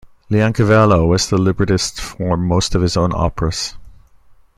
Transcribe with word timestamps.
Leoncavallo 0.31 1.05
was 1.07 1.29
the 1.29 1.37
librettist 1.37 2.01
for 2.01 2.35
most 2.35 2.73
of 2.73 2.81
his 2.81 2.97
own 2.97 3.11
operas. 3.13 3.77